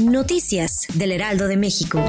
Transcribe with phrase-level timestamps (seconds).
[0.00, 2.02] Noticias del Heraldo de México.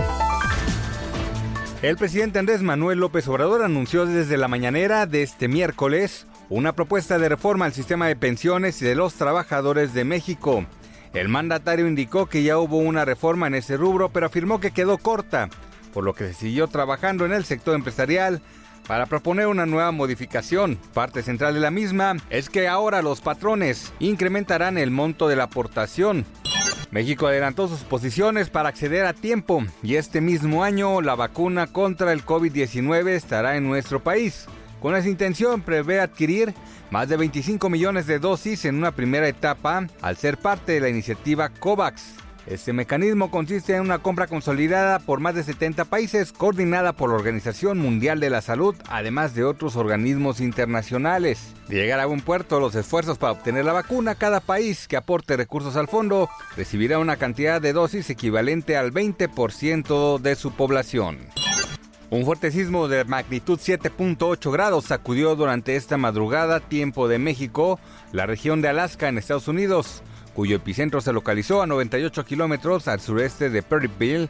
[1.81, 7.19] El presidente Andrés Manuel López Obrador anunció desde la mañanera de este miércoles una propuesta
[7.19, 10.65] de reforma al sistema de pensiones y de los trabajadores de México.
[11.13, 14.97] El mandatario indicó que ya hubo una reforma en ese rubro, pero afirmó que quedó
[14.97, 15.49] corta,
[15.93, 18.41] por lo que se siguió trabajando en el sector empresarial
[18.87, 20.77] para proponer una nueva modificación.
[20.93, 25.43] Parte central de la misma es que ahora los patrones incrementarán el monto de la
[25.43, 26.25] aportación.
[26.93, 32.13] México adelantó sus posiciones para acceder a tiempo y este mismo año la vacuna contra
[32.13, 34.45] el COVID-19 estará en nuestro país.
[34.79, 36.53] Con esa intención prevé adquirir
[36.91, 40.89] más de 25 millones de dosis en una primera etapa al ser parte de la
[40.89, 42.13] iniciativa COVAX.
[42.45, 47.15] Este mecanismo consiste en una compra consolidada por más de 70 países, coordinada por la
[47.15, 51.53] Organización Mundial de la Salud, además de otros organismos internacionales.
[51.69, 55.37] De llegar a buen puerto los esfuerzos para obtener la vacuna, cada país que aporte
[55.37, 61.19] recursos al fondo recibirá una cantidad de dosis equivalente al 20% de su población.
[62.09, 67.79] Un fuerte sismo de magnitud 7.8 grados sacudió durante esta madrugada tiempo de México,
[68.11, 70.03] la región de Alaska en Estados Unidos
[70.33, 74.29] cuyo epicentro se localizó a 98 kilómetros al sureste de Perryville,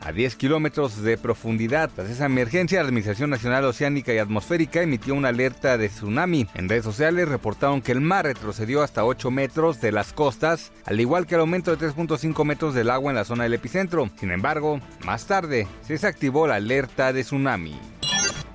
[0.00, 1.90] a 10 kilómetros de profundidad.
[1.94, 6.46] Tras esa emergencia, la Administración Nacional Oceánica y Atmosférica emitió una alerta de tsunami.
[6.54, 11.00] En redes sociales reportaron que el mar retrocedió hasta 8 metros de las costas, al
[11.00, 14.08] igual que el aumento de 3.5 metros del agua en la zona del epicentro.
[14.18, 17.99] Sin embargo, más tarde se desactivó la alerta de tsunami.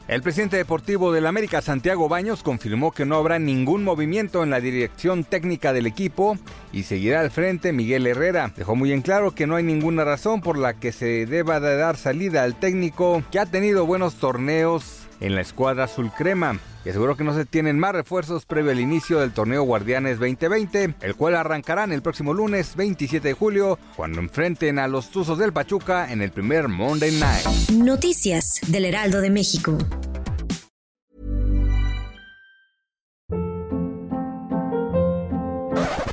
[0.07, 4.59] El presidente deportivo del América, Santiago Baños, confirmó que no habrá ningún movimiento en la
[4.59, 6.37] dirección técnica del equipo
[6.71, 8.53] y seguirá al frente Miguel Herrera.
[8.55, 11.75] Dejó muy en claro que no hay ninguna razón por la que se deba de
[11.75, 16.89] dar salida al técnico que ha tenido buenos torneos en la escuadra azul crema y
[16.89, 21.15] aseguró que no se tienen más refuerzos previo al inicio del torneo Guardianes 2020, el
[21.15, 26.11] cual arrancará el próximo lunes 27 de julio cuando enfrenten a los Tuzos del Pachuca
[26.11, 27.45] en el primer Monday Night.
[27.71, 29.77] Noticias del Heraldo de México.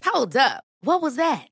[0.05, 0.63] Hold up.
[0.85, 1.52] What was that?